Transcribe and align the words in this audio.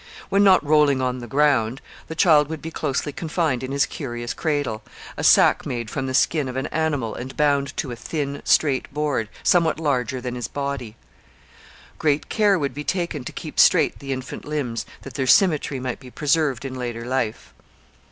When 0.29 0.43
not 0.43 0.65
rolling 0.65 0.99
on 0.99 1.19
the 1.19 1.27
ground, 1.27 1.79
the 2.07 2.15
child 2.15 2.49
would 2.49 2.59
be 2.59 2.71
closely 2.71 3.11
confined 3.13 3.61
in 3.61 3.71
his 3.71 3.85
curious 3.85 4.33
cradle, 4.33 4.81
a 5.15 5.23
sack 5.23 5.63
made 5.63 5.91
from 5.91 6.07
the 6.07 6.15
skin 6.15 6.47
of 6.49 6.57
an 6.57 6.65
animal 6.65 7.13
and 7.13 7.37
bound 7.37 7.77
to 7.77 7.91
a 7.91 7.95
thin, 7.95 8.41
straight 8.43 8.91
board, 8.91 9.29
somewhat 9.43 9.79
larger 9.79 10.19
than 10.19 10.33
his 10.33 10.47
body. 10.47 10.95
Great 11.99 12.29
care 12.29 12.57
would 12.57 12.73
be 12.73 12.83
taken 12.83 13.23
to 13.25 13.31
keep 13.31 13.59
straight 13.59 13.99
the 13.99 14.11
infant 14.11 14.43
limbs, 14.43 14.87
that 15.03 15.13
their 15.13 15.27
symmetry 15.27 15.79
might 15.79 15.99
be 15.99 16.09
preserved 16.09 16.65
in 16.65 16.73
later 16.73 17.05
life. 17.05 17.53